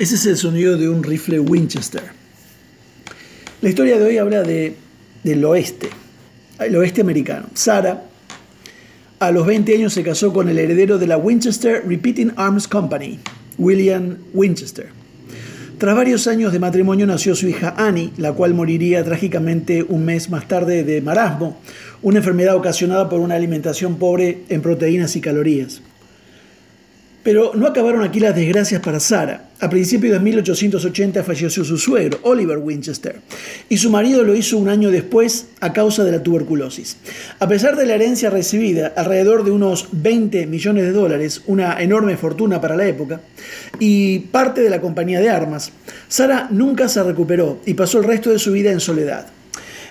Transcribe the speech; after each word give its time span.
Ese 0.00 0.14
es 0.14 0.24
el 0.24 0.38
sonido 0.38 0.78
de 0.78 0.88
un 0.88 1.02
rifle 1.02 1.38
Winchester. 1.40 2.00
La 3.60 3.68
historia 3.68 3.98
de 3.98 4.06
hoy 4.06 4.16
habla 4.16 4.42
de, 4.42 4.74
del 5.22 5.44
oeste, 5.44 5.90
el 6.58 6.74
oeste 6.74 7.02
americano. 7.02 7.48
Sara, 7.52 8.04
a 9.18 9.30
los 9.30 9.46
20 9.46 9.74
años, 9.74 9.92
se 9.92 10.02
casó 10.02 10.32
con 10.32 10.48
el 10.48 10.58
heredero 10.58 10.96
de 10.96 11.06
la 11.06 11.18
Winchester 11.18 11.84
Repeating 11.86 12.32
Arms 12.36 12.66
Company, 12.66 13.18
William 13.58 14.16
Winchester. 14.32 14.88
Tras 15.76 15.94
varios 15.94 16.26
años 16.28 16.54
de 16.54 16.60
matrimonio 16.60 17.06
nació 17.06 17.34
su 17.34 17.46
hija 17.46 17.74
Annie, 17.76 18.14
la 18.16 18.32
cual 18.32 18.54
moriría 18.54 19.04
trágicamente 19.04 19.82
un 19.82 20.06
mes 20.06 20.30
más 20.30 20.48
tarde 20.48 20.82
de 20.82 21.02
marasmo, 21.02 21.60
una 22.00 22.20
enfermedad 22.20 22.56
ocasionada 22.56 23.10
por 23.10 23.20
una 23.20 23.34
alimentación 23.34 23.98
pobre 23.98 24.44
en 24.48 24.62
proteínas 24.62 25.14
y 25.16 25.20
calorías. 25.20 25.82
Pero 27.22 27.52
no 27.54 27.66
acabaron 27.66 28.02
aquí 28.02 28.18
las 28.18 28.34
desgracias 28.34 28.80
para 28.80 29.00
Sara. 29.00 29.50
A 29.60 29.68
principios 29.68 30.14
de 30.14 30.20
1880 30.20 31.22
falleció 31.22 31.64
su 31.64 31.76
suegro, 31.76 32.18
Oliver 32.22 32.56
Winchester, 32.56 33.20
y 33.68 33.76
su 33.76 33.90
marido 33.90 34.24
lo 34.24 34.34
hizo 34.34 34.56
un 34.56 34.70
año 34.70 34.90
después 34.90 35.48
a 35.60 35.74
causa 35.74 36.02
de 36.02 36.12
la 36.12 36.22
tuberculosis. 36.22 36.96
A 37.38 37.46
pesar 37.46 37.76
de 37.76 37.84
la 37.84 37.94
herencia 37.96 38.30
recibida, 38.30 38.94
alrededor 38.96 39.44
de 39.44 39.50
unos 39.50 39.88
20 39.92 40.46
millones 40.46 40.84
de 40.84 40.92
dólares, 40.92 41.42
una 41.46 41.80
enorme 41.82 42.16
fortuna 42.16 42.58
para 42.58 42.76
la 42.76 42.86
época, 42.86 43.20
y 43.78 44.20
parte 44.20 44.62
de 44.62 44.70
la 44.70 44.80
compañía 44.80 45.20
de 45.20 45.28
armas, 45.28 45.72
Sara 46.08 46.48
nunca 46.50 46.88
se 46.88 47.02
recuperó 47.02 47.60
y 47.66 47.74
pasó 47.74 47.98
el 47.98 48.04
resto 48.04 48.30
de 48.30 48.38
su 48.38 48.52
vida 48.52 48.72
en 48.72 48.80
soledad. 48.80 49.26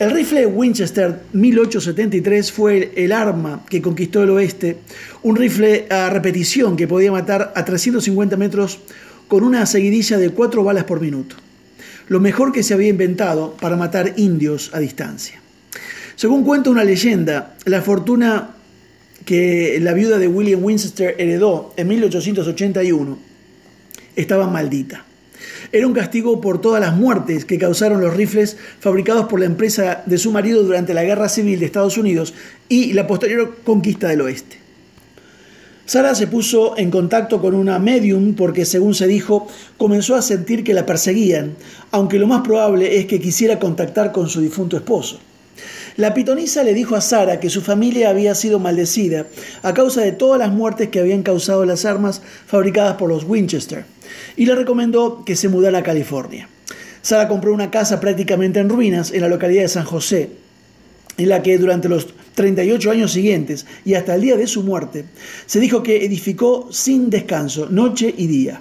El 0.00 0.12
rifle 0.12 0.46
Winchester 0.46 1.20
1873 1.34 2.52
fue 2.52 2.90
el 2.96 3.12
arma 3.12 3.66
que 3.68 3.82
conquistó 3.82 4.22
el 4.22 4.30
oeste, 4.30 4.78
un 5.22 5.36
rifle 5.36 5.88
a 5.90 6.08
repetición 6.08 6.74
que 6.74 6.88
podía 6.88 7.12
matar 7.12 7.52
a 7.54 7.66
350 7.66 8.34
metros 8.38 8.78
con 9.28 9.44
una 9.44 9.66
seguidilla 9.66 10.16
de 10.16 10.30
cuatro 10.30 10.64
balas 10.64 10.84
por 10.84 11.02
minuto. 11.02 11.36
Lo 12.08 12.18
mejor 12.18 12.50
que 12.50 12.62
se 12.62 12.72
había 12.72 12.88
inventado 12.88 13.54
para 13.60 13.76
matar 13.76 14.14
indios 14.16 14.70
a 14.72 14.78
distancia. 14.78 15.38
Según 16.16 16.44
cuenta 16.44 16.70
una 16.70 16.82
leyenda, 16.82 17.56
la 17.66 17.82
fortuna 17.82 18.52
que 19.26 19.78
la 19.82 19.92
viuda 19.92 20.16
de 20.16 20.28
William 20.28 20.64
Winchester 20.64 21.14
heredó 21.18 21.74
en 21.76 21.88
1881 21.88 23.18
estaba 24.16 24.46
maldita. 24.46 25.04
Era 25.72 25.86
un 25.86 25.92
castigo 25.92 26.40
por 26.40 26.60
todas 26.60 26.80
las 26.80 26.96
muertes 26.96 27.44
que 27.44 27.58
causaron 27.58 28.00
los 28.00 28.16
rifles 28.16 28.56
fabricados 28.80 29.26
por 29.26 29.38
la 29.38 29.46
empresa 29.46 30.02
de 30.04 30.18
su 30.18 30.32
marido 30.32 30.64
durante 30.64 30.94
la 30.94 31.04
Guerra 31.04 31.28
Civil 31.28 31.60
de 31.60 31.66
Estados 31.66 31.96
Unidos 31.96 32.34
y 32.68 32.92
la 32.92 33.06
posterior 33.06 33.58
conquista 33.64 34.08
del 34.08 34.22
oeste. 34.22 34.58
Sara 35.86 36.14
se 36.14 36.26
puso 36.26 36.76
en 36.76 36.90
contacto 36.90 37.40
con 37.40 37.54
una 37.54 37.78
medium 37.78 38.34
porque, 38.34 38.64
según 38.64 38.94
se 38.94 39.06
dijo, 39.06 39.48
comenzó 39.76 40.14
a 40.16 40.22
sentir 40.22 40.62
que 40.62 40.74
la 40.74 40.86
perseguían, 40.86 41.54
aunque 41.90 42.18
lo 42.18 42.26
más 42.26 42.42
probable 42.42 42.98
es 42.98 43.06
que 43.06 43.20
quisiera 43.20 43.58
contactar 43.58 44.12
con 44.12 44.28
su 44.28 44.40
difunto 44.40 44.76
esposo. 44.76 45.20
La 45.96 46.14
pitonisa 46.14 46.62
le 46.62 46.74
dijo 46.74 46.96
a 46.96 47.00
Sara 47.00 47.40
que 47.40 47.50
su 47.50 47.62
familia 47.62 48.10
había 48.10 48.34
sido 48.34 48.58
maldecida 48.58 49.26
a 49.62 49.74
causa 49.74 50.02
de 50.02 50.12
todas 50.12 50.38
las 50.38 50.52
muertes 50.52 50.88
que 50.88 51.00
habían 51.00 51.22
causado 51.22 51.64
las 51.64 51.84
armas 51.84 52.22
fabricadas 52.46 52.96
por 52.96 53.08
los 53.08 53.24
Winchester 53.24 53.84
y 54.36 54.46
le 54.46 54.54
recomendó 54.54 55.24
que 55.24 55.36
se 55.36 55.48
mudara 55.48 55.78
a 55.78 55.82
California. 55.82 56.48
Sara 57.02 57.28
compró 57.28 57.52
una 57.52 57.70
casa 57.70 57.98
prácticamente 57.98 58.60
en 58.60 58.68
ruinas 58.68 59.10
en 59.12 59.22
la 59.22 59.28
localidad 59.28 59.62
de 59.62 59.68
San 59.68 59.84
José, 59.84 60.30
en 61.16 61.28
la 61.28 61.42
que 61.42 61.58
durante 61.58 61.88
los 61.88 62.08
38 62.34 62.90
años 62.90 63.12
siguientes 63.12 63.66
y 63.84 63.94
hasta 63.94 64.14
el 64.14 64.20
día 64.20 64.36
de 64.36 64.46
su 64.46 64.62
muerte, 64.62 65.04
se 65.46 65.60
dijo 65.60 65.82
que 65.82 66.04
edificó 66.04 66.68
sin 66.70 67.10
descanso, 67.10 67.68
noche 67.70 68.14
y 68.16 68.26
día. 68.26 68.60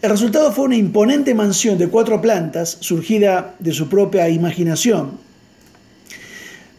El 0.00 0.10
resultado 0.10 0.52
fue 0.52 0.66
una 0.66 0.76
imponente 0.76 1.34
mansión 1.34 1.76
de 1.76 1.88
cuatro 1.88 2.20
plantas, 2.20 2.76
surgida 2.78 3.56
de 3.58 3.72
su 3.72 3.88
propia 3.88 4.28
imaginación, 4.28 5.18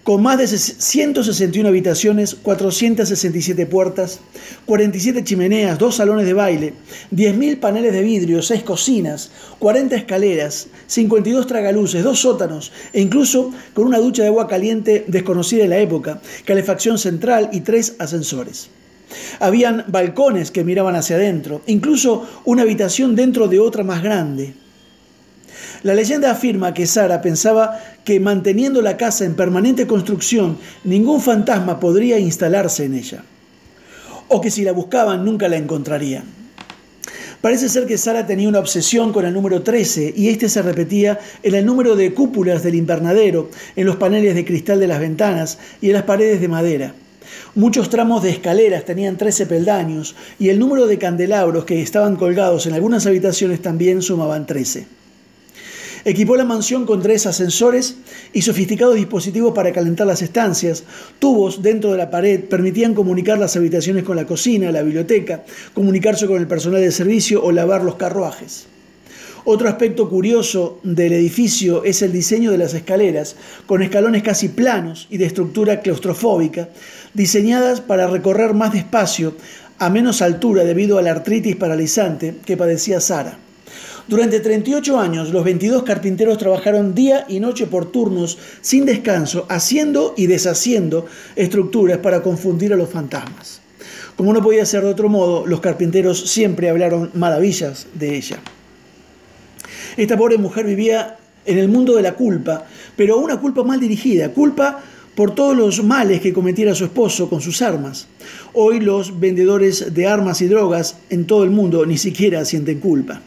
con 0.04 0.24
más 0.24 0.38
de 0.38 0.48
161 0.48 1.68
habitaciones, 1.68 2.34
467 2.34 3.66
puertas, 3.66 4.22
47 4.66 5.26
chimeneas, 5.26 5.78
dos 5.78 5.96
salones 5.96 6.26
de 6.26 6.34
baile, 6.34 6.74
10.000 7.14 7.60
paneles 7.60 7.92
de 7.92 8.04
vidrio, 8.04 8.42
6 8.42 8.64
cocinas, 8.64 9.32
40 9.60 9.98
escaleras, 9.98 10.68
52 10.88 11.46
tragaluces, 11.46 12.02
dos 12.06 12.22
sótanos 12.22 12.72
e 12.94 13.02
incluso 13.02 13.52
con 13.74 13.86
una 13.86 13.98
ducha 13.98 14.22
de 14.22 14.30
agua 14.30 14.48
caliente 14.48 15.04
desconocida 15.08 15.66
en 15.66 15.72
la 15.72 15.80
época, 15.80 16.22
calefacción 16.46 16.98
central 16.98 17.50
y 17.52 17.60
tres 17.60 17.98
ascensores. 18.00 18.70
Habían 19.40 19.86
balcones 19.88 20.52
que 20.52 20.64
miraban 20.64 20.96
hacia 20.96 21.16
adentro, 21.16 21.62
incluso 21.68 22.28
una 22.46 22.64
habitación 22.64 23.16
dentro 23.16 23.48
de 23.48 23.60
otra 23.60 23.84
más 23.84 24.04
grande. 24.04 24.54
La 25.84 25.94
leyenda 25.94 26.32
afirma 26.32 26.74
que 26.74 26.86
Sara 26.86 27.22
pensaba 27.22 27.80
que 28.04 28.20
manteniendo 28.20 28.82
la 28.82 28.98
casa 28.98 29.26
en 29.26 29.36
permanente 29.36 29.88
construcción, 29.88 30.58
ningún 30.84 31.22
fantasma 31.22 31.80
podría 31.80 32.20
instalarse 32.20 32.86
en 32.86 32.96
ella, 32.96 33.24
o 34.28 34.42
que 34.42 34.52
si 34.52 34.64
la 34.64 34.74
buscaban 34.74 35.24
nunca 35.24 35.48
la 35.48 35.58
encontrarían. 35.58 36.40
Parece 37.42 37.70
ser 37.70 37.86
que 37.86 37.98
Sara 37.98 38.28
tenía 38.28 38.50
una 38.50 38.60
obsesión 38.60 39.14
con 39.14 39.26
el 39.26 39.34
número 39.34 39.62
13 39.62 40.14
y 40.18 40.28
este 40.28 40.50
se 40.50 40.62
repetía 40.62 41.18
en 41.42 41.56
el 41.56 41.66
número 41.66 41.96
de 41.96 42.14
cúpulas 42.14 42.64
del 42.64 42.76
invernadero, 42.76 43.50
en 43.78 43.86
los 43.86 43.96
paneles 43.96 44.36
de 44.36 44.44
cristal 44.44 44.82
de 44.82 44.88
las 44.88 45.00
ventanas 45.00 45.58
y 45.80 45.88
en 45.88 45.94
las 45.94 46.04
paredes 46.04 46.42
de 46.42 46.50
madera. 46.50 46.94
Muchos 47.56 47.90
tramos 47.90 48.24
de 48.24 48.30
escaleras 48.30 48.86
tenían 48.86 49.18
13 49.18 49.46
peldaños 49.46 50.16
y 50.40 50.50
el 50.50 50.60
número 50.60 50.88
de 50.88 50.98
candelabros 50.98 51.66
que 51.66 51.82
estaban 51.82 52.16
colgados 52.16 52.66
en 52.66 52.74
algunas 52.74 53.06
habitaciones 53.06 53.62
también 53.62 54.02
sumaban 54.02 54.46
13. 54.46 55.00
Equipó 56.06 56.38
la 56.38 56.46
mansión 56.46 56.86
con 56.86 57.02
tres 57.02 57.26
ascensores 57.26 57.98
y 58.32 58.42
sofisticados 58.42 58.96
dispositivos 58.96 59.54
para 59.54 59.74
calentar 59.74 60.08
las 60.08 60.22
estancias. 60.22 60.84
Tubos 61.20 61.62
dentro 61.62 61.92
de 61.92 61.98
la 61.98 62.10
pared 62.10 62.46
permitían 62.46 62.94
comunicar 62.94 63.38
las 63.38 63.58
habitaciones 63.58 64.04
con 64.04 64.16
la 64.16 64.26
cocina, 64.26 64.72
la 64.72 64.82
biblioteca, 64.82 65.44
comunicarse 65.74 66.26
con 66.26 66.38
el 66.38 66.48
personal 66.48 66.82
de 66.82 66.92
servicio 66.92 67.44
o 67.44 67.52
lavar 67.52 67.84
los 67.84 67.96
carruajes. 67.96 68.68
Otro 69.52 69.68
aspecto 69.68 70.08
curioso 70.08 70.80
del 70.84 71.12
edificio 71.12 71.84
es 71.84 72.04
el 72.04 72.12
diseño 72.12 72.52
de 72.52 72.60
las 72.60 72.76
escaleras, 72.76 73.36
con 73.66 73.82
escalones 73.82 74.22
casi 74.22 74.50
planos 74.50 75.08
y 75.10 75.18
de 75.18 75.26
estructura 75.26 75.82
claustrofóbica, 75.82 76.70
diseñadas 77.16 77.82
para 77.82 78.06
recorrer 78.06 78.54
más 78.54 78.74
despacio, 78.74 79.34
a 79.80 79.90
menos 79.90 80.22
altura 80.22 80.66
debido 80.66 81.00
a 81.00 81.02
la 81.02 81.10
artritis 81.10 81.56
paralizante 81.56 82.36
que 82.46 82.58
padecía 82.58 83.00
Sara. 83.00 83.40
Durante 84.08 84.40
38 84.40 85.00
años, 85.00 85.32
los 85.32 85.44
22 85.44 85.82
carpinteros 85.82 86.38
trabajaron 86.38 86.94
día 86.94 87.26
y 87.28 87.40
noche 87.40 87.66
por 87.66 87.92
turnos, 87.92 88.38
sin 88.62 88.86
descanso, 88.86 89.48
haciendo 89.50 90.14
y 90.16 90.28
deshaciendo 90.28 91.08
estructuras 91.36 91.98
para 91.98 92.22
confundir 92.22 92.72
a 92.72 92.78
los 92.78 92.90
fantasmas. 92.90 93.62
Como 94.16 94.32
no 94.32 94.44
podía 94.44 94.64
ser 94.68 94.84
de 94.84 94.92
otro 94.92 95.10
modo, 95.10 95.48
los 95.48 95.60
carpinteros 95.60 96.30
siempre 96.30 96.70
hablaron 96.70 97.10
maravillas 97.16 97.88
de 97.96 98.16
ella. 98.16 98.40
Esta 100.00 100.16
pobre 100.16 100.38
mujer 100.38 100.66
vivía 100.66 101.18
en 101.46 101.58
el 101.58 101.68
mundo 101.68 101.94
de 101.94 102.02
la 102.02 102.14
culpa, 102.14 102.64
pero 102.96 103.18
una 103.18 103.38
culpa 103.38 103.64
mal 103.64 103.82
dirigida, 103.82 104.30
culpa 104.30 104.80
por 105.14 105.36
todos 105.36 105.58
los 105.58 105.84
males 105.84 106.22
que 106.22 106.32
cometiera 106.32 106.74
su 106.74 106.86
esposo 106.86 107.30
con 107.30 107.42
sus 107.42 107.62
armas. 107.62 108.08
Hoy 108.54 108.80
los 108.80 109.20
vendedores 109.20 109.94
de 109.94 110.08
armas 110.08 110.42
y 110.42 110.48
drogas 110.48 110.96
en 111.10 111.26
todo 111.26 111.44
el 111.44 111.50
mundo 111.50 111.86
ni 111.86 111.98
siquiera 111.98 112.46
sienten 112.46 112.80
culpa. 112.80 113.20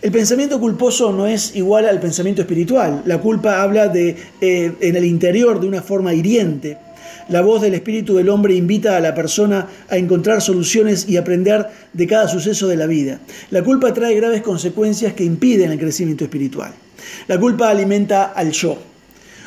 El 0.00 0.12
pensamiento 0.12 0.60
culposo 0.60 1.12
no 1.12 1.26
es 1.26 1.56
igual 1.56 1.88
al 1.88 1.98
pensamiento 1.98 2.42
espiritual. 2.42 3.02
La 3.04 3.18
culpa 3.18 3.60
habla 3.60 3.88
de 3.88 4.16
eh, 4.40 4.72
en 4.78 4.94
el 4.94 5.04
interior 5.04 5.58
de 5.58 5.66
una 5.66 5.82
forma 5.82 6.14
hiriente. 6.14 6.78
La 7.28 7.40
voz 7.40 7.62
del 7.62 7.74
espíritu 7.74 8.16
del 8.16 8.28
hombre 8.28 8.54
invita 8.54 8.96
a 8.96 9.00
la 9.00 9.14
persona 9.14 9.66
a 9.88 9.96
encontrar 9.96 10.42
soluciones 10.42 11.08
y 11.08 11.16
aprender 11.16 11.66
de 11.92 12.06
cada 12.06 12.28
suceso 12.28 12.68
de 12.68 12.76
la 12.76 12.86
vida. 12.86 13.20
La 13.50 13.62
culpa 13.62 13.94
trae 13.94 14.14
graves 14.14 14.42
consecuencias 14.42 15.14
que 15.14 15.24
impiden 15.24 15.72
el 15.72 15.78
crecimiento 15.78 16.24
espiritual. 16.24 16.72
La 17.28 17.38
culpa 17.38 17.68
alimenta 17.68 18.24
al 18.24 18.52
yo. 18.52 18.78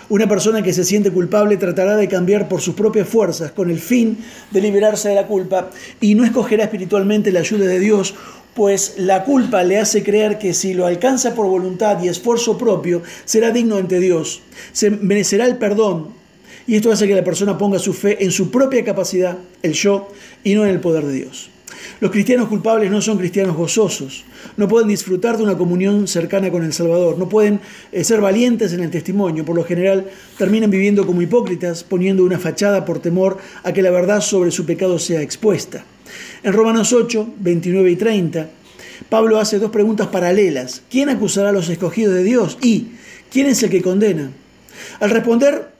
Una 0.10 0.28
persona 0.28 0.62
que 0.62 0.72
se 0.72 0.86
siente 0.86 1.12
culpable 1.12 1.58
tratará 1.58 1.98
de 1.98 2.08
cambiar 2.08 2.48
por 2.48 2.62
sus 2.62 2.76
propias 2.76 3.10
fuerzas 3.10 3.52
con 3.52 3.70
el 3.70 3.80
fin 3.80 4.18
de 4.52 4.62
liberarse 4.62 5.10
de 5.10 5.16
la 5.16 5.28
culpa 5.28 5.70
y 6.00 6.16
no 6.16 6.24
escogerá 6.24 6.64
espiritualmente 6.64 7.32
la 7.32 7.42
ayuda 7.42 7.66
de 7.66 7.80
Dios 7.80 8.16
pues 8.58 8.96
la 8.98 9.24
culpa 9.24 9.62
le 9.62 9.78
hace 9.78 10.02
creer 10.02 10.40
que 10.40 10.52
si 10.56 10.74
lo 10.74 10.88
alcanza 10.88 11.36
por 11.36 11.46
voluntad 11.46 12.02
y 12.02 12.08
esfuerzo 12.08 12.58
propio, 12.58 13.04
será 13.24 13.52
digno 13.52 13.78
ante 13.78 14.00
Dios, 14.00 14.42
se 14.72 14.90
merecerá 14.90 15.46
el 15.46 15.58
perdón, 15.58 16.08
y 16.68 16.76
esto 16.76 16.92
hace 16.92 17.08
que 17.08 17.16
la 17.16 17.24
persona 17.24 17.58
ponga 17.58 17.80
su 17.80 17.94
fe 17.94 18.24
en 18.24 18.32
su 18.32 18.52
propia 18.52 18.84
capacidad, 18.84 19.38
el 19.64 19.74
yo, 19.74 20.10
y 20.44 20.54
no 20.54 20.66
en 20.66 20.72
el 20.72 20.80
poder 20.82 21.06
de 21.06 21.14
Dios. 21.14 21.50
Los 22.00 22.12
cristianos 22.12 22.48
culpables 22.50 22.92
no 22.92 23.02
son 23.02 23.18
cristianos 23.18 23.56
gozosos, 23.56 24.26
no 24.58 24.68
pueden 24.68 24.88
disfrutar 24.88 25.38
de 25.38 25.44
una 25.44 25.58
comunión 25.58 26.08
cercana 26.08 26.52
con 26.52 26.64
el 26.64 26.74
Salvador, 26.74 27.18
no 27.18 27.30
pueden 27.30 27.60
eh, 27.92 28.04
ser 28.04 28.22
valientes 28.22 28.74
en 28.74 28.82
el 28.82 28.92
testimonio, 28.92 29.46
por 29.46 29.56
lo 29.56 29.64
general 29.64 30.06
terminan 30.38 30.70
viviendo 30.70 31.08
como 31.08 31.22
hipócritas, 31.22 31.84
poniendo 31.84 32.24
una 32.24 32.38
fachada 32.38 32.86
por 32.86 33.00
temor 33.00 33.38
a 33.64 33.72
que 33.72 33.82
la 33.82 33.92
verdad 33.92 34.22
sobre 34.22 34.52
su 34.52 34.66
pecado 34.66 35.00
sea 35.00 35.22
expuesta. 35.22 35.86
En 36.44 36.54
Romanos 36.54 36.94
8, 36.94 37.36
29 37.40 37.92
y 37.92 37.96
30, 37.96 38.50
Pablo 39.10 39.40
hace 39.40 39.60
dos 39.60 39.72
preguntas 39.72 40.08
paralelas. 40.08 40.84
¿Quién 40.90 41.10
acusará 41.10 41.50
a 41.50 41.54
los 41.54 41.70
escogidos 41.70 42.14
de 42.14 42.24
Dios? 42.24 42.58
Y 42.62 42.90
¿quién 43.32 43.48
es 43.48 43.62
el 43.64 43.70
que 43.70 43.82
condena? 43.82 44.32
Al 45.00 45.10
responder 45.10 45.77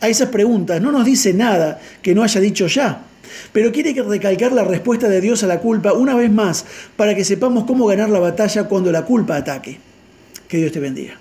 a 0.00 0.08
esas 0.08 0.28
preguntas 0.28 0.80
no 0.80 0.92
nos 0.92 1.04
dice 1.04 1.32
nada 1.34 1.80
que 2.02 2.14
no 2.14 2.22
haya 2.22 2.40
dicho 2.40 2.66
ya, 2.66 3.02
pero 3.52 3.72
quiere 3.72 3.92
recalcar 4.02 4.52
la 4.52 4.64
respuesta 4.64 5.08
de 5.08 5.20
Dios 5.20 5.42
a 5.42 5.46
la 5.46 5.60
culpa 5.60 5.92
una 5.92 6.14
vez 6.14 6.30
más 6.30 6.64
para 6.96 7.14
que 7.14 7.24
sepamos 7.24 7.64
cómo 7.64 7.86
ganar 7.86 8.08
la 8.08 8.18
batalla 8.18 8.64
cuando 8.64 8.90
la 8.90 9.04
culpa 9.04 9.36
ataque. 9.36 9.78
Que 10.48 10.56
Dios 10.56 10.72
te 10.72 10.80
bendiga. 10.80 11.19